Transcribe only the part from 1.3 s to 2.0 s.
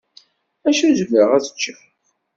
ad ččeɣ?